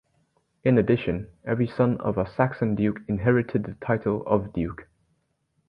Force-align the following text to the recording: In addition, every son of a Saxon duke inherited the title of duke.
In 0.63 0.79
addition, 0.79 1.27
every 1.45 1.67
son 1.67 1.97
of 2.01 2.17
a 2.17 2.27
Saxon 2.27 2.73
duke 2.73 3.01
inherited 3.07 3.65
the 3.65 3.75
title 3.85 4.23
of 4.25 4.51
duke. 4.51 4.87